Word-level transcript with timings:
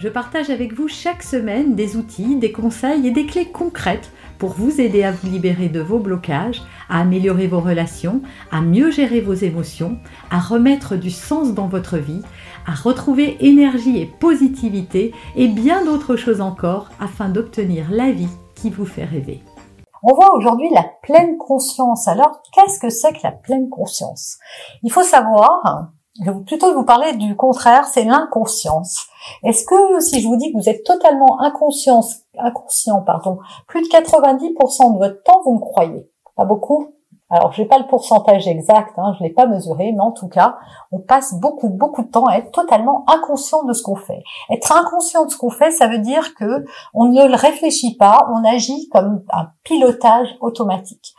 je 0.00 0.08
partage 0.08 0.48
avec 0.48 0.72
vous 0.72 0.88
chaque 0.88 1.22
semaine 1.22 1.74
des 1.74 1.98
outils, 1.98 2.36
des 2.36 2.52
conseils 2.52 3.06
et 3.06 3.10
des 3.10 3.26
clés 3.26 3.50
concrètes 3.50 4.10
pour 4.38 4.54
vous 4.54 4.80
aider 4.80 5.02
à 5.02 5.12
vous 5.12 5.28
libérer 5.28 5.68
de 5.68 5.80
vos 5.80 5.98
blocages, 5.98 6.62
à 6.88 7.00
améliorer 7.00 7.46
vos 7.46 7.60
relations, 7.60 8.22
à 8.50 8.62
mieux 8.62 8.90
gérer 8.90 9.20
vos 9.20 9.34
émotions, 9.34 9.98
à 10.30 10.40
remettre 10.40 10.96
du 10.96 11.10
sens 11.10 11.52
dans 11.52 11.66
votre 11.66 11.98
vie, 11.98 12.22
à 12.66 12.72
retrouver 12.72 13.36
énergie 13.40 14.00
et 14.00 14.06
positivité 14.06 15.12
et 15.36 15.48
bien 15.48 15.84
d'autres 15.84 16.16
choses 16.16 16.40
encore 16.40 16.88
afin 16.98 17.28
d'obtenir 17.28 17.90
la 17.90 18.10
vie 18.10 18.30
qui 18.54 18.70
vous 18.70 18.86
fait 18.86 19.04
rêver. 19.04 19.42
On 20.02 20.14
voit 20.14 20.34
aujourd'hui 20.34 20.70
la 20.72 20.86
pleine 21.02 21.36
conscience. 21.36 22.08
Alors, 22.08 22.40
qu'est-ce 22.54 22.80
que 22.80 22.88
c'est 22.88 23.12
que 23.12 23.22
la 23.22 23.32
pleine 23.32 23.68
conscience? 23.68 24.38
Il 24.82 24.90
faut 24.90 25.02
savoir, 25.02 25.90
je 26.18 26.30
vais 26.30 26.44
plutôt 26.44 26.74
vous 26.74 26.84
parler 26.84 27.12
du 27.14 27.36
contraire, 27.36 27.86
c'est 27.86 28.04
l'inconscience. 28.04 29.06
Est-ce 29.44 29.64
que 29.64 30.00
si 30.00 30.20
je 30.20 30.26
vous 30.26 30.36
dis 30.36 30.52
que 30.52 30.58
vous 30.58 30.68
êtes 30.68 30.84
totalement 30.84 31.40
inconscient, 31.40 32.00
inconscient 32.38 33.02
pardon, 33.02 33.38
plus 33.68 33.82
de 33.82 33.88
90% 33.88 34.94
de 34.94 34.98
votre 34.98 35.22
temps, 35.22 35.42
vous 35.44 35.54
me 35.54 35.60
croyez? 35.60 36.10
Pas 36.36 36.44
beaucoup 36.44 36.94
alors, 37.32 37.52
je 37.52 37.62
n'ai 37.62 37.68
pas 37.68 37.78
le 37.78 37.86
pourcentage 37.86 38.48
exact, 38.48 38.98
hein, 38.98 39.14
je 39.16 39.22
l'ai 39.22 39.30
pas 39.30 39.46
mesuré, 39.46 39.92
mais 39.92 40.00
en 40.00 40.10
tout 40.10 40.26
cas, 40.26 40.56
on 40.90 40.98
passe 40.98 41.34
beaucoup, 41.34 41.68
beaucoup 41.68 42.02
de 42.02 42.10
temps 42.10 42.26
à 42.26 42.34
être 42.38 42.50
totalement 42.50 43.04
inconscient 43.08 43.62
de 43.62 43.72
ce 43.72 43.84
qu'on 43.84 43.94
fait. 43.94 44.24
Être 44.50 44.72
inconscient 44.72 45.26
de 45.26 45.30
ce 45.30 45.36
qu'on 45.36 45.50
fait, 45.50 45.70
ça 45.70 45.86
veut 45.86 46.00
dire 46.00 46.34
que 46.34 46.64
on 46.92 47.04
ne 47.04 47.28
le 47.28 47.36
réfléchit 47.36 47.96
pas, 47.96 48.28
on 48.34 48.44
agit 48.44 48.88
comme 48.88 49.22
un 49.32 49.46
pilotage 49.62 50.36
automatique. 50.40 51.14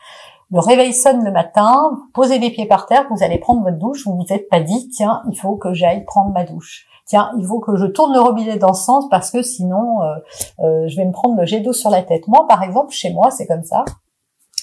Le 0.52 0.60
réveil 0.60 0.94
sonne 0.94 1.24
le 1.24 1.32
matin, 1.32 1.92
vous 1.94 2.12
posez 2.14 2.38
les 2.38 2.50
pieds 2.50 2.66
par 2.66 2.86
terre, 2.86 3.06
vous 3.10 3.24
allez 3.24 3.38
prendre 3.38 3.64
votre 3.64 3.78
douche, 3.78 4.06
vous 4.06 4.18
vous 4.18 4.34
êtes 4.34 4.50
pas 4.50 4.60
dit, 4.60 4.90
tiens, 4.90 5.22
il 5.32 5.40
faut 5.40 5.56
que 5.56 5.74
j'aille 5.74 6.04
prendre 6.04 6.34
ma 6.34 6.44
douche. 6.44 6.88
Tiens, 7.06 7.32
il 7.38 7.46
faut 7.46 7.60
que 7.60 7.78
je 7.78 7.86
tourne 7.86 8.14
le 8.14 8.20
robinet 8.20 8.58
dans 8.58 8.74
ce 8.74 8.84
sens 8.84 9.06
parce 9.10 9.32
que 9.32 9.42
sinon, 9.44 10.02
euh, 10.02 10.16
euh, 10.60 10.88
je 10.88 10.98
vais 10.98 11.06
me 11.06 11.14
prendre 11.14 11.40
le 11.40 11.46
jet 11.46 11.62
d'eau 11.62 11.72
sur 11.72 11.90
la 11.90 12.04
tête. 12.04 12.28
Moi, 12.28 12.46
par 12.50 12.64
exemple, 12.64 12.92
chez 12.92 13.14
moi, 13.14 13.32
c'est 13.32 13.48
comme 13.48 13.64
ça 13.64 13.86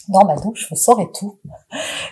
dans 0.08 0.24
ma 0.24 0.36
douche, 0.36 0.68
je 0.70 0.74
saurais 0.74 1.10
tout. 1.12 1.38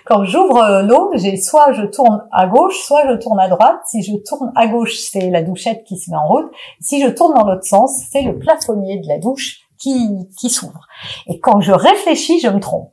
Quand 0.05 0.25
j'ouvre 0.25 0.63
euh, 0.63 0.83
l'eau, 0.83 1.11
j'ai 1.15 1.37
soit 1.37 1.73
je 1.73 1.83
tourne 1.83 2.27
à 2.33 2.47
gauche, 2.47 2.79
soit 2.81 3.07
je 3.09 3.17
tourne 3.17 3.41
à 3.41 3.49
droite. 3.49 3.81
Si 3.87 4.03
je 4.03 4.17
tourne 4.17 4.53
à 4.55 4.67
gauche, 4.67 4.97
c'est 4.99 5.31
la 5.31 5.43
douchette 5.43 5.85
qui 5.85 5.99
se 5.99 6.11
met 6.11 6.17
en 6.17 6.27
route. 6.27 6.51
Si 6.81 7.03
je 7.03 7.09
tourne 7.09 7.35
dans 7.35 7.47
l'autre 7.47 7.65
sens, 7.65 8.03
c'est 8.11 8.23
le 8.23 8.39
plafonnier 8.39 8.99
de 9.01 9.09
la 9.09 9.19
douche 9.19 9.61
qui, 9.79 10.29
qui 10.39 10.51
s'ouvre. 10.51 10.87
Et 11.27 11.41
quand 11.41 11.61
je 11.61 11.73
réfléchis, 11.73 12.41
je 12.41 12.49
me 12.49 12.61
trompe. 12.61 12.93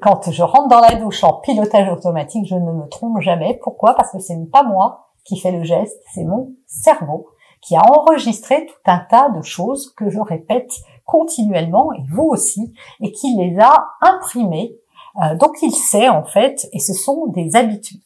Quand 0.00 0.30
je 0.30 0.42
rentre 0.42 0.68
dans 0.68 0.80
la 0.80 0.94
douche 0.94 1.22
en 1.24 1.34
pilotage 1.34 1.90
automatique, 1.90 2.46
je 2.46 2.54
ne 2.54 2.72
me 2.72 2.88
trompe 2.88 3.20
jamais. 3.20 3.58
Pourquoi? 3.62 3.94
Parce 3.94 4.12
que 4.12 4.18
ce 4.18 4.32
n'est 4.32 4.46
pas 4.46 4.62
moi 4.62 5.08
qui 5.24 5.38
fais 5.38 5.52
le 5.52 5.62
geste, 5.62 6.00
c'est 6.14 6.24
mon 6.24 6.52
cerveau 6.66 7.28
qui 7.60 7.76
a 7.76 7.82
enregistré 7.82 8.66
tout 8.66 8.90
un 8.90 9.00
tas 9.10 9.28
de 9.28 9.42
choses 9.42 9.92
que 9.94 10.08
je 10.08 10.18
répète 10.20 10.72
continuellement, 11.04 11.92
et 11.92 12.02
vous 12.10 12.24
aussi, 12.24 12.72
et 13.00 13.12
qui 13.12 13.36
les 13.36 13.58
a 13.58 13.86
imprimées. 14.00 14.76
Euh, 15.22 15.36
donc 15.36 15.56
il 15.60 15.72
sait 15.72 16.08
en 16.08 16.24
fait, 16.24 16.68
et 16.72 16.78
ce 16.78 16.94
sont 16.94 17.26
des 17.26 17.56
habitudes. 17.56 18.00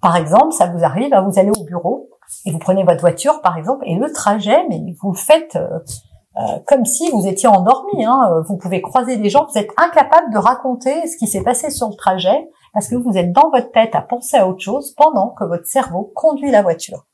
Par 0.00 0.16
exemple, 0.16 0.52
ça 0.52 0.66
vous 0.66 0.84
arrive, 0.84 1.14
hein, 1.14 1.22
vous 1.22 1.38
allez 1.38 1.50
au 1.50 1.64
bureau, 1.64 2.10
et 2.44 2.50
vous 2.50 2.58
prenez 2.58 2.84
votre 2.84 3.00
voiture 3.00 3.40
par 3.40 3.56
exemple, 3.56 3.84
et 3.86 3.94
le 3.94 4.12
trajet, 4.12 4.66
mais 4.68 4.80
vous 5.00 5.12
le 5.12 5.16
faites 5.16 5.56
euh, 5.56 5.78
euh, 6.38 6.58
comme 6.66 6.84
si 6.84 7.10
vous 7.10 7.26
étiez 7.26 7.48
endormi. 7.48 8.04
Hein. 8.04 8.42
Vous 8.46 8.56
pouvez 8.56 8.80
croiser 8.80 9.16
des 9.16 9.30
gens, 9.30 9.46
vous 9.52 9.58
êtes 9.58 9.70
incapable 9.76 10.32
de 10.32 10.38
raconter 10.38 11.06
ce 11.06 11.16
qui 11.16 11.26
s'est 11.26 11.42
passé 11.42 11.70
sur 11.70 11.88
le 11.88 11.96
trajet 11.96 12.48
parce 12.72 12.88
que 12.88 12.94
vous 12.94 13.16
êtes 13.16 13.32
dans 13.32 13.50
votre 13.50 13.72
tête 13.72 13.94
à 13.94 14.02
penser 14.02 14.36
à 14.36 14.46
autre 14.46 14.60
chose 14.60 14.94
pendant 14.96 15.30
que 15.30 15.44
votre 15.44 15.66
cerveau 15.66 16.12
conduit 16.14 16.50
la 16.50 16.62
voiture. 16.62 17.06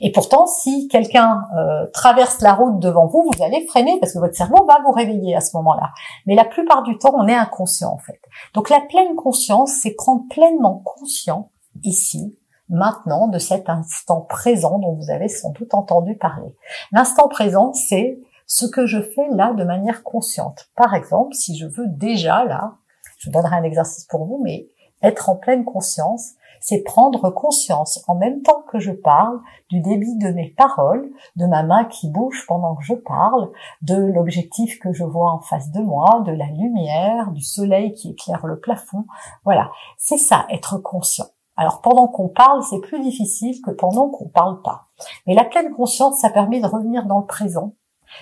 Et 0.00 0.12
pourtant, 0.12 0.46
si 0.46 0.88
quelqu'un 0.88 1.42
euh, 1.56 1.86
traverse 1.92 2.40
la 2.40 2.54
route 2.54 2.78
devant 2.78 3.06
vous, 3.06 3.28
vous 3.32 3.42
allez 3.42 3.66
freiner 3.66 3.98
parce 4.00 4.12
que 4.12 4.18
votre 4.18 4.36
cerveau 4.36 4.64
va 4.66 4.78
vous 4.84 4.92
réveiller 4.92 5.34
à 5.34 5.40
ce 5.40 5.56
moment-là. 5.56 5.90
Mais 6.26 6.34
la 6.34 6.44
plupart 6.44 6.82
du 6.82 6.96
temps, 6.98 7.14
on 7.16 7.26
est 7.26 7.34
inconscient 7.34 7.92
en 7.92 7.98
fait. 7.98 8.20
Donc 8.54 8.70
la 8.70 8.80
pleine 8.80 9.16
conscience, 9.16 9.72
c'est 9.82 9.94
prendre 9.94 10.22
pleinement 10.30 10.82
conscient 10.84 11.50
ici, 11.82 12.38
maintenant, 12.68 13.28
de 13.28 13.38
cet 13.38 13.68
instant 13.68 14.20
présent 14.20 14.78
dont 14.78 14.94
vous 14.94 15.10
avez 15.10 15.28
sans 15.28 15.50
doute 15.50 15.74
entendu 15.74 16.16
parler. 16.16 16.54
L'instant 16.92 17.28
présent, 17.28 17.72
c'est 17.72 18.20
ce 18.48 18.64
que 18.64 18.86
je 18.86 19.00
fais 19.00 19.28
là 19.30 19.52
de 19.52 19.62
manière 19.62 20.02
consciente. 20.02 20.70
Par 20.74 20.94
exemple, 20.94 21.34
si 21.34 21.56
je 21.56 21.66
veux 21.66 21.86
déjà 21.86 22.44
là, 22.44 22.78
je 23.18 23.30
donnerai 23.30 23.56
un 23.56 23.62
exercice 23.62 24.06
pour 24.06 24.24
vous, 24.24 24.40
mais 24.42 24.68
être 25.02 25.28
en 25.28 25.36
pleine 25.36 25.64
conscience, 25.64 26.32
c'est 26.60 26.82
prendre 26.82 27.30
conscience 27.30 28.02
en 28.08 28.16
même 28.16 28.42
temps 28.42 28.64
que 28.72 28.78
je 28.78 28.90
parle 28.90 29.38
du 29.68 29.80
débit 29.80 30.16
de 30.16 30.30
mes 30.30 30.48
paroles, 30.48 31.08
de 31.36 31.46
ma 31.46 31.62
main 31.62 31.84
qui 31.84 32.10
bouge 32.10 32.46
pendant 32.48 32.74
que 32.74 32.82
je 32.82 32.94
parle, 32.94 33.52
de 33.82 33.96
l'objectif 33.96 34.80
que 34.80 34.92
je 34.92 35.04
vois 35.04 35.30
en 35.30 35.40
face 35.40 35.70
de 35.70 35.80
moi, 35.80 36.22
de 36.26 36.32
la 36.32 36.46
lumière, 36.46 37.30
du 37.32 37.42
soleil 37.42 37.92
qui 37.92 38.10
éclaire 38.10 38.46
le 38.46 38.58
plafond. 38.58 39.04
Voilà, 39.44 39.70
c'est 39.98 40.18
ça, 40.18 40.46
être 40.50 40.78
conscient. 40.78 41.26
Alors 41.56 41.82
pendant 41.82 42.08
qu'on 42.08 42.28
parle, 42.28 42.62
c'est 42.62 42.80
plus 42.80 43.02
difficile 43.02 43.60
que 43.62 43.70
pendant 43.70 44.08
qu'on 44.08 44.28
parle 44.28 44.62
pas. 44.62 44.86
Mais 45.26 45.34
la 45.34 45.44
pleine 45.44 45.72
conscience, 45.74 46.20
ça 46.20 46.30
permet 46.30 46.60
de 46.60 46.66
revenir 46.66 47.04
dans 47.04 47.20
le 47.20 47.26
présent, 47.26 47.74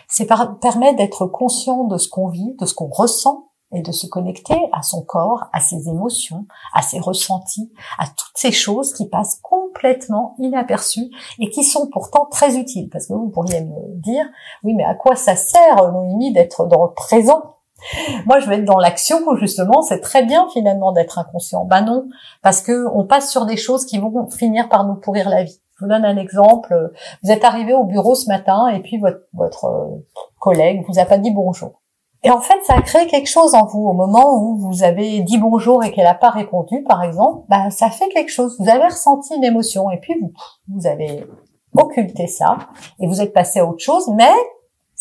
c'est 0.09 0.27
permet 0.61 0.95
d'être 0.95 1.27
conscient 1.27 1.85
de 1.85 1.99
ce 1.99 2.09
qu'on 2.09 2.29
vit, 2.29 2.55
de 2.59 2.67
ce 2.67 2.75
qu'on 2.75 2.89
ressent 2.89 3.49
et 3.73 3.83
de 3.83 3.93
se 3.93 4.07
connecter 4.07 4.57
à 4.73 4.83
son 4.83 5.03
corps, 5.03 5.45
à 5.53 5.61
ses 5.61 5.89
émotions, 5.89 6.47
à 6.73 6.83
ses 6.83 7.01
ressentis, 7.01 7.73
à 7.99 8.07
toutes 8.07 8.37
ces 8.37 8.53
choses 8.53 8.93
qui 8.95 9.09
passent 9.09 9.41
complètement 9.43 10.35
inaperçues 10.39 11.11
et 11.39 11.51
qui 11.51 11.65
sont 11.65 11.89
pourtant 11.89 12.27
très 12.27 12.57
utiles. 12.57 12.89
Parce 12.91 13.07
que 13.07 13.13
vous 13.13 13.29
pourriez 13.29 13.63
me 13.63 14.01
dire, 14.01 14.25
oui, 14.63 14.75
mais 14.75 14.85
à 14.85 14.95
quoi 14.95 15.17
ça 15.17 15.35
sert, 15.37 15.93
Noémie, 15.93 16.33
d'être 16.33 16.67
dans 16.67 16.85
le 16.85 16.93
présent? 16.93 17.57
Moi, 18.25 18.41
je 18.41 18.49
vais 18.49 18.57
être 18.57 18.65
dans 18.65 18.79
l'action 18.79 19.19
justement, 19.37 19.83
c'est 19.83 20.01
très 20.01 20.25
bien 20.25 20.49
finalement 20.53 20.93
d'être 20.93 21.19
inconscient. 21.19 21.65
Ben 21.65 21.83
non, 21.83 22.09
parce 22.43 22.63
que 22.63 22.87
on 22.95 23.05
passe 23.05 23.31
sur 23.31 23.47
des 23.47 23.57
choses 23.57 23.85
qui 23.85 23.99
vont 23.99 24.31
finir 24.31 24.69
par 24.69 24.85
nous 24.85 24.95
pourrir 24.95 25.29
la 25.29 25.43
vie. 25.43 25.61
Je 25.77 25.85
vous 25.85 25.91
donne 25.91 26.05
un 26.05 26.17
exemple. 26.17 26.93
Vous 27.23 27.31
êtes 27.31 27.45
arrivé 27.45 27.75
au 27.75 27.85
bureau 27.85 28.15
ce 28.15 28.29
matin 28.29 28.69
et 28.69 28.81
puis 28.81 28.99
votre, 28.99 29.21
votre 29.35 29.65
euh, 29.67 30.05
collègue 30.39 30.85
vous 30.89 30.99
a 30.99 31.05
pas 31.05 31.19
dit 31.19 31.31
bonjour. 31.31 31.83
Et 32.23 32.31
en 32.31 32.41
fait, 32.41 32.59
ça 32.65 32.75
a 32.75 32.83
créé 32.83 33.07
quelque 33.07 33.29
chose 33.29 33.55
en 33.55 33.67
vous 33.67 33.87
au 33.87 33.93
moment 33.93 34.43
où 34.43 34.57
vous 34.57 34.83
avez 34.83 35.21
dit 35.21 35.39
bonjour 35.39 35.85
et 35.85 35.93
qu'elle 35.93 36.07
n'a 36.07 36.15
pas 36.15 36.31
répondu, 36.31 36.83
par 36.83 37.03
exemple. 37.03 37.45
Ben, 37.49 37.71
ça 37.71 37.91
fait 37.91 38.09
quelque 38.09 38.33
chose. 38.33 38.57
Vous 38.59 38.69
avez 38.69 38.87
ressenti 38.87 39.35
une 39.37 39.45
émotion 39.45 39.91
et 39.91 39.99
puis 39.99 40.15
vous, 40.21 40.33
vous 40.69 40.87
avez 40.87 41.27
occulté 41.77 42.27
ça 42.27 42.57
et 42.99 43.07
vous 43.07 43.21
êtes 43.21 43.33
passé 43.33 43.61
à 43.61 43.67
autre 43.67 43.85
chose, 43.85 44.09
mais 44.09 44.33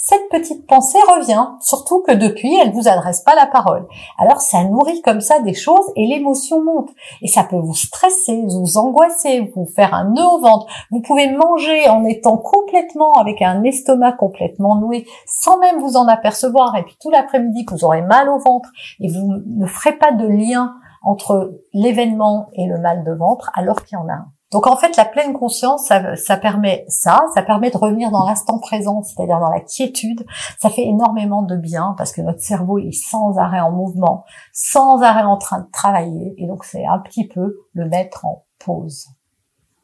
cette 0.07 0.29
petite 0.29 0.67
pensée 0.67 0.99
revient, 1.17 1.47
surtout 1.61 2.03
que 2.03 2.11
depuis, 2.11 2.55
elle 2.55 2.71
vous 2.71 2.87
adresse 2.87 3.21
pas 3.21 3.33
la 3.33 3.47
parole. 3.47 3.87
Alors 4.19 4.39
ça 4.39 4.63
nourrit 4.63 5.01
comme 5.01 5.19
ça 5.19 5.39
des 5.39 5.55
choses 5.55 5.91
et 5.95 6.05
l'émotion 6.05 6.63
monte. 6.63 6.91
Et 7.23 7.27
ça 7.27 7.43
peut 7.43 7.57
vous 7.57 7.73
stresser, 7.73 8.45
vous 8.47 8.77
angoisser, 8.77 9.51
vous 9.55 9.65
faire 9.65 9.95
un 9.95 10.11
nœud 10.11 10.23
au 10.23 10.41
ventre. 10.41 10.67
Vous 10.91 11.01
pouvez 11.01 11.31
manger 11.31 11.89
en 11.89 12.05
étant 12.05 12.37
complètement 12.37 13.13
avec 13.13 13.41
un 13.41 13.63
estomac 13.63 14.11
complètement 14.11 14.75
noué, 14.75 15.07
sans 15.25 15.57
même 15.57 15.79
vous 15.79 15.97
en 15.97 16.07
apercevoir. 16.07 16.75
Et 16.77 16.83
puis 16.83 16.97
tout 17.01 17.09
l'après-midi, 17.09 17.65
vous 17.71 17.83
aurez 17.83 18.03
mal 18.03 18.29
au 18.29 18.37
ventre 18.37 18.69
et 18.99 19.07
vous 19.07 19.41
ne 19.47 19.65
ferez 19.65 19.93
pas 19.93 20.11
de 20.11 20.27
lien 20.27 20.75
entre 21.01 21.61
l'événement 21.73 22.49
et 22.53 22.67
le 22.67 22.77
mal 22.77 23.03
de 23.03 23.11
ventre 23.11 23.49
alors 23.55 23.83
qu'il 23.83 23.97
y 23.97 24.01
en 24.01 24.07
a 24.07 24.13
un. 24.13 24.34
Donc 24.51 24.67
en 24.67 24.77
fait, 24.77 24.95
la 24.95 25.05
pleine 25.05 25.33
conscience, 25.33 25.87
ça, 25.87 26.37
permet 26.37 26.85
ça, 26.87 27.19
ça 27.33 27.41
permet 27.41 27.71
de 27.71 27.77
revenir 27.77 28.11
dans 28.11 28.25
l'instant 28.25 28.59
présent, 28.59 29.01
c'est-à-dire 29.03 29.39
dans 29.39 29.49
la 29.49 29.59
quiétude. 29.59 30.25
Ça 30.59 30.69
fait 30.69 30.85
énormément 30.85 31.41
de 31.41 31.55
bien 31.55 31.95
parce 31.97 32.11
que 32.11 32.21
notre 32.21 32.41
cerveau 32.41 32.77
est 32.77 32.91
sans 32.91 33.37
arrêt 33.37 33.59
en 33.59 33.71
mouvement, 33.71 34.23
sans 34.53 35.01
arrêt 35.01 35.23
en 35.23 35.37
train 35.37 35.59
de 35.59 35.71
travailler, 35.71 36.35
et 36.37 36.47
donc 36.47 36.63
c'est 36.63 36.85
un 36.85 36.99
petit 36.99 37.27
peu 37.27 37.55
le 37.73 37.89
mettre 37.89 38.25
en 38.25 38.45
pause. 38.63 39.07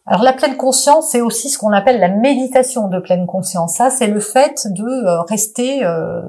Alors 0.05 0.23
la 0.23 0.33
pleine 0.33 0.57
conscience, 0.57 1.09
c'est 1.11 1.21
aussi 1.21 1.49
ce 1.49 1.57
qu'on 1.57 1.71
appelle 1.71 1.99
la 1.99 2.09
méditation 2.09 2.87
de 2.87 2.99
pleine 2.99 3.27
conscience. 3.27 3.75
Ça, 3.75 3.89
c'est 3.89 4.07
le 4.07 4.19
fait 4.19 4.67
de 4.71 4.83
euh, 4.83 5.21
rester 5.21 5.85
euh, 5.85 6.21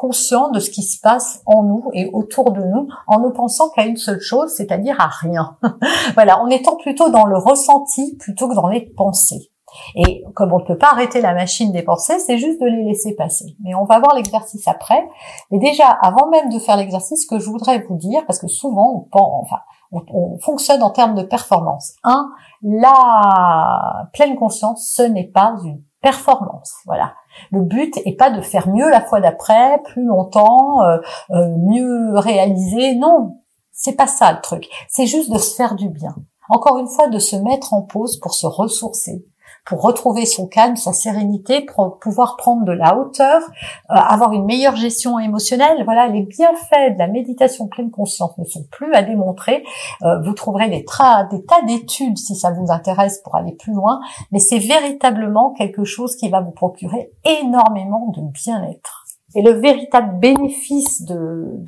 conscient 0.00 0.50
de 0.50 0.60
ce 0.60 0.70
qui 0.70 0.82
se 0.82 0.98
passe 0.98 1.42
en 1.44 1.62
nous 1.62 1.90
et 1.92 2.08
autour 2.14 2.52
de 2.52 2.62
nous, 2.62 2.88
en 3.06 3.20
ne 3.20 3.28
pensant 3.28 3.68
qu'à 3.68 3.84
une 3.84 3.98
seule 3.98 4.20
chose, 4.20 4.50
c'est-à-dire 4.56 4.96
à 4.98 5.08
rien. 5.08 5.58
voilà, 6.14 6.40
en 6.40 6.48
étant 6.48 6.76
plutôt 6.76 7.10
dans 7.10 7.26
le 7.26 7.36
ressenti 7.36 8.16
plutôt 8.18 8.48
que 8.48 8.54
dans 8.54 8.68
les 8.68 8.80
pensées. 8.80 9.50
Et 9.94 10.24
comme 10.34 10.52
on 10.54 10.58
ne 10.58 10.64
peut 10.64 10.78
pas 10.78 10.92
arrêter 10.92 11.20
la 11.20 11.34
machine 11.34 11.70
des 11.70 11.82
pensées, 11.82 12.18
c'est 12.18 12.38
juste 12.38 12.60
de 12.60 12.66
les 12.66 12.84
laisser 12.84 13.14
passer. 13.14 13.56
Mais 13.62 13.74
on 13.74 13.84
va 13.84 13.98
voir 13.98 14.14
l'exercice 14.16 14.66
après. 14.66 15.06
Mais 15.50 15.58
déjà, 15.58 15.86
avant 15.86 16.28
même 16.30 16.48
de 16.48 16.58
faire 16.58 16.78
l'exercice, 16.78 17.22
ce 17.22 17.26
que 17.26 17.38
je 17.38 17.50
voudrais 17.50 17.80
vous 17.82 17.96
dire, 17.96 18.24
parce 18.26 18.38
que 18.38 18.48
souvent 18.48 18.94
on, 18.94 19.00
pense, 19.00 19.42
enfin, 19.42 19.60
on, 19.92 20.38
fonctionne 20.38 20.82
en 20.82 20.90
termes 20.90 21.14
de 21.14 21.22
performance. 21.22 21.92
Un, 22.04 22.30
la 22.62 24.08
pleine 24.14 24.36
conscience, 24.36 24.92
ce 24.96 25.02
n'est 25.02 25.28
pas 25.28 25.54
une 25.64 25.82
performance. 26.00 26.74
Voilà. 26.86 27.14
Le 27.50 27.62
but 27.62 27.96
est 28.04 28.16
pas 28.16 28.30
de 28.30 28.40
faire 28.40 28.68
mieux 28.68 28.88
la 28.90 29.00
fois 29.00 29.20
d'après, 29.20 29.80
plus 29.84 30.04
longtemps, 30.04 30.82
euh, 30.82 30.98
euh, 31.30 31.56
mieux 31.58 32.18
réaliser. 32.18 32.94
Non, 32.96 33.42
c'est 33.72 33.96
pas 33.96 34.06
ça 34.06 34.32
le 34.32 34.40
truc. 34.40 34.68
C'est 34.88 35.06
juste 35.06 35.32
de 35.32 35.38
se 35.38 35.54
faire 35.54 35.74
du 35.74 35.88
bien. 35.88 36.14
Encore 36.48 36.78
une 36.78 36.88
fois, 36.88 37.08
de 37.08 37.18
se 37.18 37.36
mettre 37.36 37.74
en 37.74 37.82
pause 37.82 38.18
pour 38.18 38.34
se 38.34 38.46
ressourcer, 38.46 39.24
pour 39.64 39.82
retrouver 39.82 40.26
son 40.26 40.46
calme, 40.46 40.76
sa 40.76 40.92
sérénité, 40.92 41.62
pour 41.62 41.98
pouvoir 41.98 42.36
prendre 42.36 42.64
de 42.64 42.72
la 42.72 42.96
hauteur, 42.96 43.42
euh, 43.42 43.94
avoir 43.94 44.32
une 44.32 44.44
meilleure 44.44 44.76
gestion 44.76 45.18
émotionnelle. 45.18 45.84
Voilà, 45.84 46.08
les 46.08 46.22
bienfaits 46.22 46.94
de 46.94 46.98
la 46.98 47.06
méditation 47.06 47.68
pleine 47.68 47.90
conscience 47.90 48.36
ne 48.38 48.44
sont 48.44 48.64
plus 48.70 48.92
à 48.94 49.02
démontrer. 49.02 49.64
Euh, 50.02 50.20
vous 50.22 50.32
trouverez 50.32 50.68
des, 50.68 50.84
des 51.30 51.44
tas 51.44 51.62
d'études 51.66 52.18
si 52.18 52.34
ça 52.34 52.50
vous 52.50 52.70
intéresse 52.70 53.20
pour 53.24 53.36
aller 53.36 53.52
plus 53.52 53.72
loin, 53.72 54.00
mais 54.32 54.38
c'est 54.38 54.58
véritablement 54.58 55.52
quelque 55.52 55.84
chose 55.84 56.16
qui 56.16 56.28
va 56.28 56.40
vous 56.40 56.52
procurer 56.52 57.12
énormément 57.24 58.12
de 58.16 58.22
bien-être. 58.32 59.09
Et 59.34 59.42
le 59.42 59.52
véritable 59.52 60.18
bénéfice 60.18 61.02
de, 61.02 61.60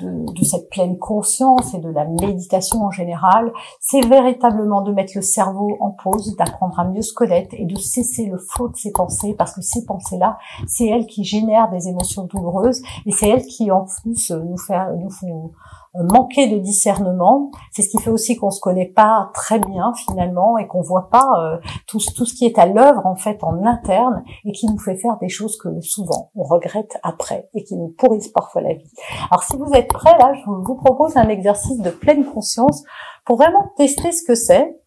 cette 0.43 0.69
pleine 0.69 0.97
conscience 0.97 1.73
et 1.73 1.79
de 1.79 1.89
la 1.89 2.05
méditation 2.05 2.81
en 2.81 2.91
général, 2.91 3.53
c'est 3.79 4.05
véritablement 4.05 4.81
de 4.81 4.91
mettre 4.91 5.13
le 5.15 5.21
cerveau 5.21 5.77
en 5.79 5.91
pause, 5.91 6.35
d'apprendre 6.35 6.77
à 6.79 6.85
mieux 6.85 7.01
se 7.01 7.13
connaître 7.13 7.55
et 7.57 7.65
de 7.65 7.77
cesser 7.77 8.25
le 8.25 8.37
flot 8.37 8.67
de 8.67 8.75
ses 8.75 8.91
pensées, 8.91 9.33
parce 9.37 9.55
que 9.55 9.61
ces 9.61 9.85
pensées-là, 9.85 10.37
c'est 10.67 10.87
elles 10.87 11.07
qui 11.07 11.23
génèrent 11.23 11.69
des 11.69 11.87
émotions 11.87 12.25
douloureuses 12.25 12.81
et 13.05 13.11
c'est 13.11 13.29
elles 13.29 13.45
qui 13.45 13.71
en 13.71 13.85
plus 13.85 14.33
faire, 14.67 14.93
nous 14.97 15.09
font 15.09 15.51
manquer 15.95 16.47
de 16.47 16.57
discernement. 16.57 17.51
C'est 17.71 17.81
ce 17.83 17.89
qui 17.89 17.99
fait 17.99 18.09
aussi 18.09 18.35
qu'on 18.35 18.51
se 18.51 18.59
connaît 18.59 18.87
pas 18.87 19.29
très 19.33 19.59
bien 19.59 19.93
finalement 19.93 20.57
et 20.57 20.67
qu'on 20.67 20.81
voit 20.81 21.09
pas 21.09 21.27
euh, 21.39 21.57
tout, 21.87 21.99
tout 22.15 22.25
ce 22.25 22.33
qui 22.33 22.45
est 22.45 22.57
à 22.57 22.65
l'œuvre 22.65 23.05
en 23.05 23.15
fait 23.15 23.43
en 23.43 23.63
interne 23.65 24.23
et 24.45 24.51
qui 24.51 24.65
nous 24.67 24.79
fait 24.79 24.95
faire 24.95 25.17
des 25.19 25.29
choses 25.29 25.57
que 25.57 25.81
souvent 25.81 26.31
on 26.35 26.43
regrette 26.43 26.97
après 27.03 27.49
et 27.53 27.63
qui 27.63 27.75
nous 27.75 27.89
pourrissent 27.89 28.29
parfois 28.29 28.61
la 28.61 28.73
vie. 28.73 28.91
Alors 29.29 29.43
si 29.43 29.55
vous 29.57 29.71
êtes 29.73 29.89
prêts 29.89 30.17
là, 30.17 30.33
je 30.33 30.49
vous 30.49 30.75
propose 30.75 31.15
un 31.17 31.29
exercice 31.29 31.79
de 31.79 31.89
pleine 31.89 32.25
conscience 32.25 32.83
pour 33.25 33.37
vraiment 33.37 33.71
tester 33.77 34.11
ce 34.11 34.23
que 34.25 34.35
c'est 34.35 34.82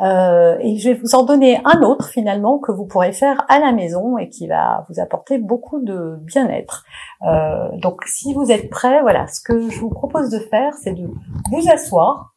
euh, 0.00 0.56
et 0.60 0.76
je 0.78 0.90
vais 0.90 0.94
vous 0.94 1.14
en 1.14 1.24
donner 1.24 1.60
un 1.64 1.82
autre 1.82 2.08
finalement 2.08 2.58
que 2.58 2.72
vous 2.72 2.86
pourrez 2.86 3.12
faire 3.12 3.44
à 3.48 3.58
la 3.58 3.72
maison 3.72 4.18
et 4.18 4.28
qui 4.28 4.48
va 4.48 4.86
vous 4.88 5.00
apporter 5.00 5.38
beaucoup 5.38 5.80
de 5.80 6.16
bien-être. 6.22 6.84
Euh, 7.26 7.68
donc 7.78 8.02
si 8.06 8.34
vous 8.34 8.50
êtes 8.50 8.70
prêts, 8.70 9.00
voilà, 9.02 9.26
ce 9.28 9.40
que 9.40 9.68
je 9.68 9.78
vous 9.78 9.90
propose 9.90 10.30
de 10.30 10.38
faire, 10.38 10.74
c'est 10.82 10.94
de 10.94 11.06
vous 11.50 11.70
asseoir, 11.70 12.34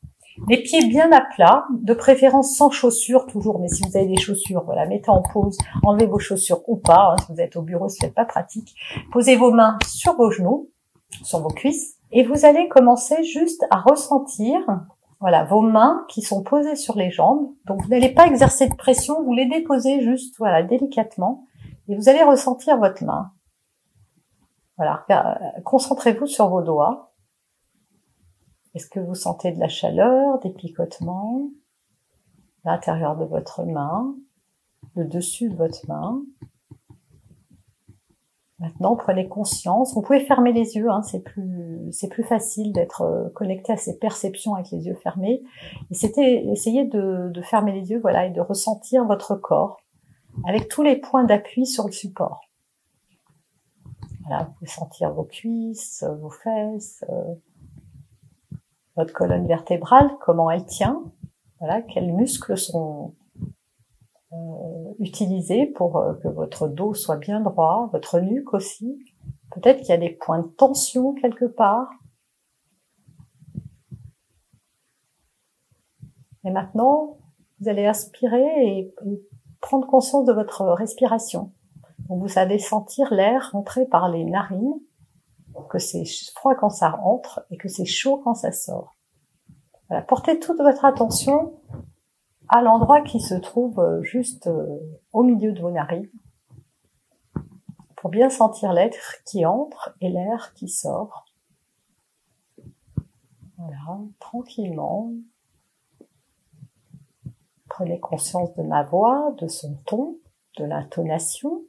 les 0.48 0.62
pieds 0.62 0.86
bien 0.88 1.12
à 1.12 1.22
plat, 1.36 1.66
de 1.72 1.94
préférence 1.96 2.56
sans 2.56 2.70
chaussures 2.70 3.26
toujours, 3.26 3.60
mais 3.60 3.70
si 3.70 3.82
vous 3.84 3.98
avez 3.98 4.06
des 4.06 4.18
chaussures, 4.18 4.64
voilà, 4.66 4.86
mettez 4.86 5.10
en 5.10 5.24
pause, 5.24 5.58
enlevez 5.84 6.06
vos 6.06 6.20
chaussures 6.20 6.62
ou 6.68 6.78
pas, 6.78 7.14
hein, 7.14 7.16
si 7.26 7.34
vous 7.34 7.42
êtes 7.42 7.56
au 7.56 7.64
bureau, 7.64 7.90
ce 7.90 8.06
n'est 8.06 8.12
pas 8.12 8.26
pratique. 8.26 8.76
Posez 9.12 9.36
vos 9.36 9.52
mains 9.52 9.80
sur 9.88 10.16
vos 10.16 10.30
genoux, 10.30 10.70
sur 11.24 11.40
vos 11.40 11.50
cuisses, 11.50 11.96
et 12.12 12.24
vous 12.24 12.46
allez 12.46 12.68
commencer 12.70 13.24
juste 13.24 13.66
à 13.72 13.80
ressentir 13.80 14.60
voilà, 15.20 15.44
vos 15.46 15.62
mains 15.62 16.06
qui 16.10 16.22
sont 16.22 16.44
posées 16.44 16.76
sur 16.76 16.96
les 16.96 17.10
jambes. 17.10 17.54
Donc 17.66 17.82
vous 17.82 17.90
n'allez 17.90 18.14
pas 18.14 18.28
exercer 18.28 18.68
de 18.70 18.76
pression, 18.76 19.24
vous 19.24 19.34
les 19.34 19.48
déposez 19.48 20.02
juste, 20.02 20.36
voilà, 20.38 20.64
délicatement, 20.64 21.46
et 21.88 21.96
vous 21.96 22.10
allez 22.10 22.24
ressentir 22.24 22.78
votre 22.78 23.04
main. 23.04 23.32
Voilà, 24.78 25.06
euh, 25.10 25.62
concentrez-vous 25.64 26.28
sur 26.28 26.50
vos 26.50 26.62
doigts. 26.62 27.14
Est-ce 28.76 28.88
que 28.88 29.00
vous 29.00 29.16
sentez 29.16 29.52
de 29.52 29.60
la 29.60 29.70
chaleur, 29.70 30.38
des 30.40 30.52
picotements? 30.52 31.50
L'intérieur 32.64 33.16
de 33.16 33.26
votre 33.26 33.64
main, 33.64 34.16
le 34.96 35.06
dessus 35.06 35.50
de 35.50 35.56
votre 35.56 35.88
main 35.88 36.22
Maintenant, 38.60 38.96
prenez 38.96 39.28
conscience. 39.28 39.94
Vous 39.94 40.02
pouvez 40.02 40.22
fermer 40.22 40.52
les 40.52 40.76
yeux, 40.76 40.90
hein, 40.90 41.04
c'est 41.04 41.20
plus 41.20 41.90
c'est 41.92 42.08
plus 42.08 42.24
facile 42.24 42.74
d'être 42.74 43.04
euh, 43.04 43.30
connecté 43.36 43.74
à 43.74 43.78
ses 43.78 44.00
perceptions 44.00 44.56
avec 44.56 44.72
les 44.72 44.88
yeux 44.88 44.96
fermés. 44.96 45.44
Et 45.92 45.94
c'était 45.94 46.44
essayer 46.48 46.86
de, 46.86 47.30
de, 47.32 47.42
fermer 47.44 47.72
les 47.72 47.92
yeux, 47.92 48.00
voilà, 48.00 48.26
et 48.26 48.32
de 48.32 48.42
ressentir 48.42 49.06
votre 49.06 49.36
corps 49.36 49.78
avec 50.48 50.70
tous 50.70 50.82
les 50.82 50.96
points 50.96 51.24
d'appui 51.24 51.68
sur 51.68 51.86
le 51.86 51.92
support. 51.92 52.42
Voilà, 54.26 54.46
vous 54.46 54.54
pouvez 54.54 54.70
sentir 54.70 55.14
vos 55.14 55.24
cuisses, 55.24 56.04
vos 56.20 56.30
fesses, 56.30 57.06
euh, 57.10 57.36
votre 58.96 59.14
colonne 59.14 59.48
vertébrale, 59.48 60.10
comment 60.20 60.50
elle 60.50 60.66
tient. 60.66 61.04
Voilà, 61.60 61.82
quels 61.84 62.12
muscles 62.12 62.58
sont 62.58 63.14
utiliser 65.00 65.66
pour 65.68 65.98
euh, 65.98 66.14
que 66.16 66.28
votre 66.28 66.68
dos 66.68 66.94
soit 66.94 67.18
bien 67.18 67.42
droit, 67.42 67.90
votre 67.92 68.20
nuque 68.20 68.54
aussi. 68.54 69.00
Peut-être 69.52 69.80
qu'il 69.80 69.90
y 69.90 69.94
a 69.94 69.98
des 69.98 70.10
points 70.10 70.40
de 70.40 70.48
tension 70.48 71.14
quelque 71.14 71.46
part. 71.46 71.90
Et 76.44 76.52
maintenant, 76.52 77.18
vous 77.60 77.70
allez 77.70 77.86
aspirer 77.86 78.68
et 78.68 78.96
prendre 79.62 79.88
conscience 79.88 80.26
de 80.26 80.34
votre 80.34 80.64
respiration. 80.64 81.52
vous 82.10 82.38
allez 82.38 82.60
sentir 82.60 83.14
l'air 83.14 83.50
rentrer 83.52 83.86
par 83.86 84.10
les 84.10 84.24
narines, 84.24 84.80
que 85.70 85.80
c'est 85.80 86.06
froid 86.36 86.56
quand 86.56 86.70
ça 86.70 86.90
rentre 86.90 87.46
et 87.52 87.58
que 87.58 87.68
c'est 87.68 87.86
chaud 87.86 88.22
quand 88.24 88.36
ça 88.36 88.52
sort. 88.52 88.96
Portez 90.08 90.40
toute 90.40 90.60
votre 90.60 90.86
attention 90.86 91.54
à 92.50 92.62
l'endroit 92.62 93.02
qui 93.02 93.20
se 93.20 93.36
trouve 93.36 93.80
euh, 93.80 94.02
juste 94.04 94.48
euh, 94.48 94.80
au 95.14 95.24
milieu 95.24 95.52
de 95.52 95.62
vos 95.62 95.72
narines 95.72 96.10
pour 97.96 98.10
bien 98.10 98.30
sentir 98.30 98.74
l'air 98.74 98.92
qui 99.26 99.46
entre 99.46 99.96
et 100.02 100.10
l'air 100.10 100.54
qui 100.54 100.70
sort. 100.70 101.26
Voilà, 103.58 104.00
tranquillement. 104.20 105.12
Prenez 107.68 108.00
conscience 108.00 108.54
de 108.56 108.64
ma 108.64 108.84
voix, 108.84 109.34
de 109.40 109.48
son 109.48 109.76
ton, 109.86 110.20
de 110.58 110.66
l'intonation, 110.66 111.64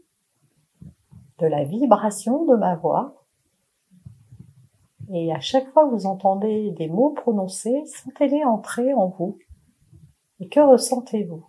de 1.38 1.46
la 1.46 1.64
vibration 1.64 2.44
de 2.44 2.56
ma 2.56 2.76
voix. 2.76 3.24
Et 5.10 5.32
à 5.32 5.40
chaque 5.40 5.70
fois 5.72 5.86
que 5.86 5.94
vous 5.94 6.06
entendez 6.06 6.70
des 6.72 6.88
mots 6.88 7.10
prononcés, 7.10 7.84
sentez-les 7.86 8.44
entrer 8.44 8.92
en 8.92 9.08
vous. 9.08 9.38
Et 10.40 10.48
que 10.48 10.60
ressentez-vous? 10.60 11.44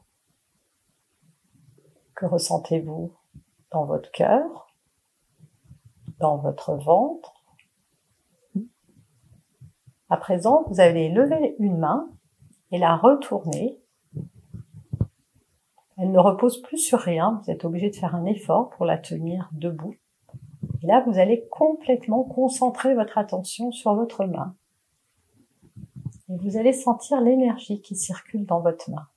Que 2.16 2.26
ressentez-vous 2.26 3.14
dans 3.72 3.86
votre 3.86 4.12
cœur, 4.12 4.68
dans 6.20 6.38
votre 6.38 6.74
ventre? 6.74 7.34
À 10.10 10.18
présent, 10.18 10.64
vous 10.68 10.80
allez 10.80 11.10
lever 11.10 11.56
une 11.60 11.78
main 11.78 12.10
et 12.72 12.80
la 12.80 12.96
retourner. 12.96 13.80
Elle 15.98 16.12
ne 16.12 16.20
repose 16.20 16.62
plus 16.62 16.78
sur 16.78 17.00
rien, 17.00 17.42
vous 17.44 17.52
êtes 17.52 17.66
obligé 17.66 17.90
de 17.90 17.96
faire 17.96 18.16
un 18.16 18.26
effort 18.26 18.70
pour 18.70 18.86
la 18.86 18.98
tenir 18.98 19.50
debout. 19.52 19.96
Et 20.82 20.88
là, 20.88 21.04
vous 21.06 21.20
allez 21.20 21.48
complètement 21.50 22.24
concentrer 22.24 22.96
votre 22.96 23.18
attention 23.18 23.72
sur 23.72 23.94
votre 23.94 24.26
main. 24.26 24.56
Et 26.30 26.38
vous 26.38 26.58
allez 26.58 26.74
sentir 26.74 27.22
l'énergie 27.22 27.82
qui 27.82 27.96
circule 27.96 28.46
dans 28.46 28.60
votre 28.60 28.90
main. 28.92 29.08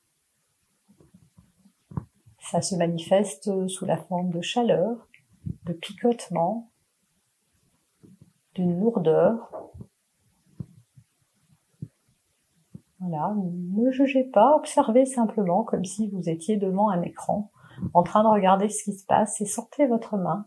Ça 2.40 2.62
se 2.62 2.74
manifeste 2.74 3.68
sous 3.68 3.84
la 3.84 3.98
forme 3.98 4.30
de 4.30 4.40
chaleur, 4.40 5.08
de 5.64 5.74
picotement, 5.74 6.70
d'une 8.54 8.80
lourdeur. 8.80 9.50
Voilà, 13.00 13.34
ne 13.36 13.90
jugez 13.90 14.24
pas, 14.24 14.56
observez 14.56 15.04
simplement 15.04 15.64
comme 15.64 15.84
si 15.84 16.08
vous 16.08 16.28
étiez 16.28 16.56
devant 16.56 16.88
un 16.88 17.02
écran, 17.02 17.50
en 17.94 18.02
train 18.02 18.22
de 18.22 18.28
regarder 18.28 18.68
ce 18.68 18.84
qui 18.84 18.92
se 18.96 19.04
passe 19.04 19.40
et 19.40 19.46
sortez 19.46 19.86
votre 19.86 20.16
main. 20.16 20.46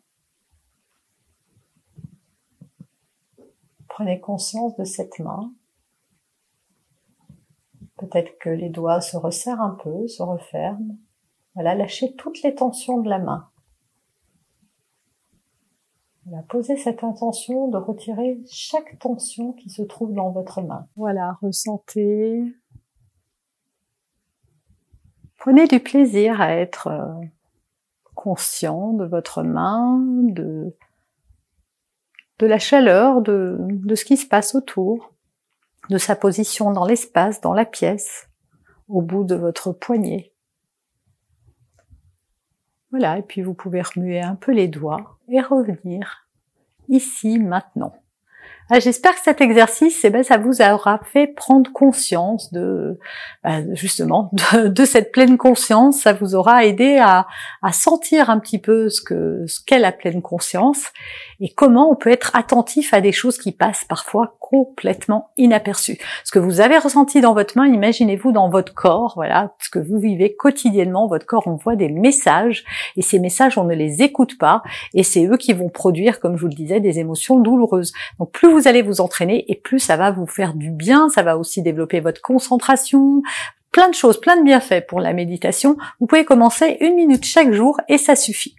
Prenez 3.88 4.20
conscience 4.20 4.76
de 4.78 4.84
cette 4.84 5.20
main 5.20 5.54
Peut-être 8.06 8.38
que 8.40 8.50
les 8.50 8.70
doigts 8.70 9.02
se 9.02 9.18
resserrent 9.18 9.62
un 9.62 9.78
peu, 9.82 10.08
se 10.08 10.22
referment. 10.22 10.98
Voilà, 11.56 11.76
lâchez 11.76 12.14
toutes 12.16 12.42
les 12.44 12.54
tensions 12.54 13.00
de 13.00 13.10
la 13.10 13.20
main. 13.20 13.50
Voilà, 16.26 16.44
posez 16.44 16.76
cette 16.76 17.04
intention 17.04 17.68
de 17.68 17.78
retirer 17.78 18.40
chaque 18.50 18.98
tension 19.00 19.54
qui 19.54 19.70
se 19.70 19.82
trouve 19.84 20.14
dans 20.14 20.32
votre 20.32 20.62
main. 20.62 20.88
Voilà, 20.96 21.38
ressentez. 21.42 22.44
Prenez 25.38 25.68
du 25.68 25.80
plaisir 25.80 26.42
à 26.42 26.56
être 26.56 26.88
euh, 26.88 27.26
conscient 28.16 28.94
de 28.94 29.06
votre 29.06 29.44
main, 29.44 30.00
de, 30.02 30.76
la 32.42 32.60
chaleur, 32.60 33.22
de 33.22 33.96
ce 33.96 34.06
qui 34.06 34.18
se 34.18 34.28
passe 34.28 34.56
autour, 34.56 35.15
de 35.90 35.98
sa 35.98 36.16
position 36.16 36.72
dans 36.72 36.86
l'espace, 36.86 37.42
dans 37.42 37.54
la 37.54 37.66
pièce, 37.66 38.30
au 38.88 39.02
bout 39.02 39.24
de 39.24 39.36
votre 39.36 39.72
poignet. 39.72 40.34
Voilà, 42.92 43.18
et 43.18 43.24
puis 43.24 43.42
vous 43.42 43.54
pouvez 43.54 43.82
remuer 43.82 44.22
un 44.22 44.36
peu 44.36 44.52
les 44.52 44.68
doigts 44.68 45.20
et 45.28 45.42
revenir 45.42 46.28
ici, 46.88 47.40
maintenant. 47.40 47.94
Ah, 48.72 48.80
j'espère 48.80 49.14
que 49.14 49.22
cet 49.22 49.42
exercice, 49.42 50.04
eh 50.06 50.10
ben, 50.10 50.24
ça 50.24 50.38
vous 50.38 50.60
aura 50.60 51.00
fait 51.04 51.28
prendre 51.28 51.72
conscience 51.72 52.52
de, 52.52 52.98
bah, 53.44 53.60
justement, 53.76 54.32
de, 54.54 54.86
cette 54.86 55.12
pleine 55.12 55.38
conscience. 55.38 56.02
Ça 56.02 56.14
vous 56.14 56.34
aura 56.34 56.66
aidé 56.66 56.98
à, 57.00 57.28
sentir 57.72 58.32
un 58.32 58.40
petit 58.40 58.58
peu 58.58 58.90
ce 58.90 59.46
ce 59.46 59.60
qu'est 59.64 59.78
la 59.78 59.92
pleine 59.92 60.24
conscience 60.24 60.86
et 61.40 61.54
comment 61.54 61.92
on 61.92 61.96
peut 61.96 62.10
être 62.10 62.36
attentif 62.36 62.94
à 62.94 63.02
des 63.02 63.12
choses 63.12 63.38
qui 63.38 63.52
passent 63.52 63.86
parfois 63.86 64.36
complètement 64.50 65.32
inaperçues. 65.38 65.98
Ce 66.24 66.32
que 66.32 66.38
vous 66.38 66.62
avez 66.62 66.78
ressenti 66.78 67.20
dans 67.20 67.34
votre 67.34 67.58
main, 67.58 67.66
imaginez-vous 67.66 68.32
dans 68.32 68.48
votre 68.48 68.76
corps, 68.76 69.14
voilà, 69.16 69.56
ce 69.60 69.72
que 69.72 69.80
vous 69.80 69.98
vivez 69.98 70.36
quotidiennement. 70.36 71.08
Votre 71.08 71.26
corps 71.26 71.48
envoie 71.48 71.76
des 71.76 71.90
messages 71.90 72.64
et 72.96 73.02
ces 73.02 73.18
messages, 73.18 73.58
on 73.58 73.64
ne 73.64 73.74
les 73.74 74.04
écoute 74.04 74.38
pas 74.38 74.62
et 74.94 75.02
c'est 75.02 75.26
eux 75.26 75.38
qui 75.38 75.54
vont 75.54 75.70
produire, 75.70 76.20
comme 76.20 76.36
je 76.36 76.42
vous 76.42 76.48
le 76.48 76.54
disais, 76.54 76.80
des 76.80 77.00
émotions 77.00 77.40
douloureuses. 77.40 77.94
Donc 78.20 78.32
plus 78.32 78.52
vous 78.52 78.68
allez 78.68 78.84
vous 78.84 79.02
entraîner 79.02 79.46
et 79.52 79.56
plus 79.56 79.80
ça 79.80 79.98
va 79.98 80.12
vous 80.12 80.28
faire 80.28 80.54
du 80.54 80.70
bien, 80.70 81.10
ça 81.10 81.24
va 81.24 81.40
aussi 81.40 81.64
développer 81.64 82.00
votre 82.00 82.22
concentration, 82.22 83.24
plein 83.72 83.90
de 83.90 83.96
choses, 83.96 84.22
plein 84.22 84.38
de 84.38 84.44
bienfaits 84.44 84.86
pour 84.88 85.00
la 85.00 85.14
méditation. 85.14 85.76
Vous 86.00 86.06
pouvez 86.06 86.24
commencer 86.24 86.78
une 86.82 86.94
minute 86.94 87.26
chaque 87.26 87.52
jour 87.52 87.82
et 87.90 87.98
ça 87.98 88.16
suffit 88.16 88.56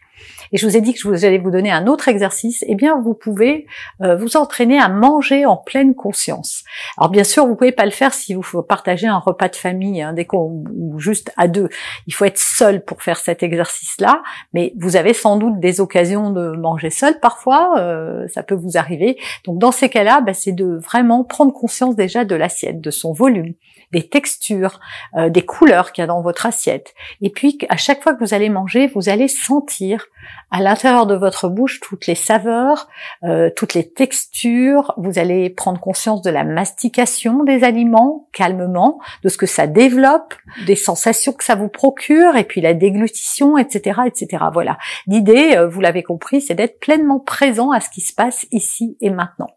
et 0.53 0.57
je 0.57 0.67
vous 0.67 0.77
ai 0.77 0.81
dit 0.81 0.93
que 0.93 1.01
je 1.01 1.09
vous 1.09 1.25
allais 1.25 1.39
vous 1.39 1.51
donner 1.51 1.71
un 1.71 1.87
autre 1.87 2.09
exercice, 2.09 2.65
eh 2.67 2.75
bien 2.75 3.01
vous 3.01 3.15
pouvez 3.15 3.67
euh, 4.03 4.17
vous 4.17 4.37
entraîner 4.37 4.79
à 4.79 4.89
manger 4.89 5.47
en 5.47 5.57
pleine 5.57 5.95
conscience. 5.95 6.65
Alors 6.99 7.11
bien 7.11 7.25
sûr, 7.25 7.47
vous 7.47 7.57
pouvez 7.57 7.73
pas 7.73 7.85
le 7.85 7.91
faire 7.91 8.15
si 8.15 8.35
vous 8.35 8.43
partagez 8.63 9.07
un 9.07 9.19
repas 9.19 9.49
de 9.49 9.57
famille, 9.57 10.03
hein, 10.03 10.13
dès 10.13 10.25
qu'on 10.25 10.65
ou 10.75 10.99
juste 10.99 11.33
à 11.37 11.49
deux. 11.49 11.69
Il 12.07 12.15
faut 12.15 12.25
être 12.25 12.39
seul 12.39 12.85
pour 12.85 13.03
faire 13.03 13.19
cet 13.19 13.43
exercice-là, 13.43 14.23
mais 14.53 14.73
vous 14.79 14.97
avez 14.97 15.13
sans 15.13 15.37
doute 15.37 15.61
des 15.61 15.81
occasions 15.81 16.31
de 16.31 16.51
manger 16.57 16.91
seul 16.91 17.19
parfois, 17.21 17.79
euh, 17.79 18.27
ça 18.29 18.43
peut 18.43 18.55
vous 18.55 18.77
arriver. 18.77 19.19
Donc 19.45 19.59
dans 19.59 19.73
ces 19.73 19.89
cas-là, 19.89 20.21
bah, 20.21 20.35
c'est 20.35 20.53
de 20.53 20.77
vraiment 20.77 21.25
prendre 21.25 21.53
conscience 21.53 21.97
déjà 21.97 22.25
de 22.25 22.35
l'assiette, 22.35 22.81
de 22.81 22.91
son 22.91 23.13
volume, 23.13 23.55
des 23.93 24.09
textures, 24.09 24.81
euh, 25.17 25.29
des 25.29 25.43
couleurs 25.43 25.93
qu'il 25.93 26.03
y 26.03 26.05
a 26.05 26.07
dans 26.07 26.23
votre 26.23 26.47
assiette. 26.47 26.95
Et 27.23 27.31
puis 27.31 27.59
à 27.69 27.77
chaque 27.77 28.03
fois 28.03 28.15
que 28.15 28.25
vous 28.25 28.35
allez 28.35 28.49
manger, 28.49 28.87
vous 28.89 29.09
allez 29.09 29.29
sentir 29.29 30.07
à 30.51 30.61
l'intérieur 30.61 31.07
de 31.07 31.15
votre 31.15 31.49
bouche 31.49 31.81
toutes 31.81 32.07
les 32.07 32.15
saveurs, 32.15 32.89
euh, 33.25 33.51
toutes 33.55 33.75
les 33.75 33.91
textures. 33.91 34.95
Vous 34.97 35.19
allez 35.19 35.51
prendre 35.51 35.81
conscience 35.81 36.23
de 36.23 36.31
la 36.31 36.45
mastication 36.45 37.43
des 37.45 37.65
aliments 37.65 38.29
calmement, 38.33 39.01
de 39.23 39.29
ce 39.29 39.37
que 39.37 39.47
ça 39.47 39.67
développe, 39.67 40.35
des 40.67 40.77
sensations 40.77 41.33
que 41.33 41.45
ça 41.45 41.55
vous 41.55 41.69
procure, 41.69 42.37
et 42.37 42.45
puis 42.45 42.61
la 42.61 42.75
déglutition, 42.75 43.59
etc., 43.59 44.01
etc. 44.07 44.45
Voilà. 44.53 44.79
L'idée, 45.07 45.57
euh, 45.57 45.67
vous 45.67 45.81
l'avez 45.81 46.03
compris, 46.03 46.41
c'est 46.41 46.55
d'être 46.55 46.79
pleinement 46.79 47.19
présent 47.19 47.71
à 47.71 47.81
ce 47.81 47.91
qui 47.91 48.01
se 48.01 48.15
passe 48.15 48.47
ici 48.53 48.97
et 49.01 49.11
maintenant. 49.11 49.49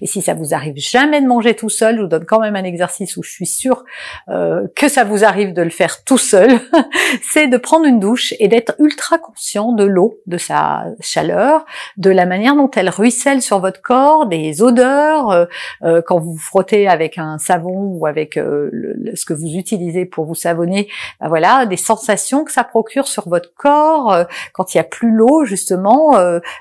Et 0.00 0.06
si 0.06 0.22
ça 0.22 0.34
vous 0.34 0.54
arrive 0.54 0.74
jamais 0.76 1.20
de 1.20 1.26
manger 1.26 1.54
tout 1.54 1.68
seul, 1.68 1.96
je 1.96 2.02
vous 2.02 2.08
donne 2.08 2.24
quand 2.24 2.40
même 2.40 2.56
un 2.56 2.64
exercice 2.64 3.16
où 3.16 3.22
je 3.22 3.30
suis 3.30 3.46
sûre 3.46 3.84
euh, 4.28 4.66
que 4.76 4.88
ça 4.88 5.04
vous 5.04 5.24
arrive 5.24 5.52
de 5.52 5.62
le 5.62 5.70
faire 5.70 6.04
tout 6.04 6.18
seul, 6.18 6.60
c'est 7.32 7.48
de 7.48 7.56
prendre 7.56 7.86
une 7.86 8.00
douche 8.00 8.34
et 8.38 8.48
d'être 8.48 8.74
ultra 8.78 9.18
conscient 9.18 9.72
de 9.72 9.84
l'eau, 9.84 10.18
de 10.26 10.38
sa 10.38 10.86
chaleur, 11.00 11.64
de 11.96 12.10
la 12.10 12.26
manière 12.26 12.54
dont 12.54 12.70
elle 12.76 12.90
ruisselle 12.90 13.42
sur 13.42 13.60
votre 13.60 13.80
corps, 13.82 14.26
des 14.26 14.62
odeurs, 14.62 15.30
euh, 15.30 15.44
euh, 15.82 16.02
quand 16.04 16.18
vous 16.18 16.36
frottez 16.36 16.88
avec 16.88 17.18
un 17.18 17.38
savon 17.38 17.96
ou 17.98 18.06
avec 18.06 18.34
ce 18.34 19.24
que 19.24 19.32
vous 19.32 19.54
utilisez 19.54 20.04
pour 20.04 20.24
vous 20.24 20.34
savonner, 20.34 20.88
ben 21.20 21.28
voilà, 21.28 21.66
des 21.66 21.76
sensations 21.76 22.44
que 22.44 22.52
ça 22.52 22.64
procure 22.64 23.08
sur 23.08 23.28
votre 23.28 23.52
corps, 23.54 24.26
quand 24.52 24.74
il 24.74 24.78
y 24.78 24.80
a 24.80 24.84
plus 24.84 25.10
l'eau 25.10 25.44
justement, 25.44 26.16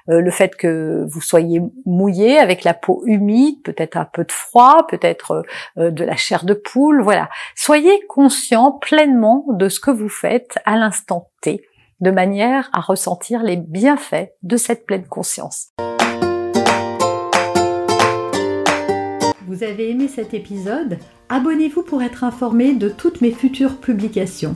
le 0.08 0.32
fait 0.32 0.56
que 0.56 1.06
vous 1.08 1.22
soyez 1.22 1.62
mouillé 1.86 2.40
avec 2.40 2.64
la 2.64 2.74
peau 2.74 3.04
humide, 3.08 3.64
peut-être 3.64 3.98
un 3.98 4.06
peu 4.06 4.24
de 4.24 4.32
froid, 4.32 4.86
peut-être 4.88 5.44
euh, 5.78 5.90
de 5.90 6.04
la 6.04 6.16
chair 6.16 6.46
de 6.46 6.54
poule, 6.54 7.02
voilà. 7.02 7.30
Soyez 7.56 8.00
conscient 8.08 8.72
pleinement 8.74 9.46
de 9.50 9.70
ce 9.70 9.80
que 9.80 9.92
vous 9.92 10.10
faites 10.10 10.60
à 10.66 10.78
l'instant 10.78 11.30
T, 11.42 11.64
de 12.02 12.12
manière 12.12 12.70
à 12.74 12.82
ressentir 12.82 13.42
les 13.42 13.56
bienfaits 13.56 14.30
de 14.44 14.58
cette 14.58 14.86
pleine 14.86 15.08
conscience. 15.08 15.70
Vous 19.48 19.64
avez 19.64 19.90
aimé 19.92 20.10
cet 20.10 20.34
épisode? 20.34 21.00
Abonnez-vous 21.30 21.82
pour 21.82 22.04
être 22.04 22.24
informé 22.26 22.74
de 22.74 22.90
toutes 22.90 23.22
mes 23.22 23.32
futures 23.32 23.78
publications. 23.78 24.56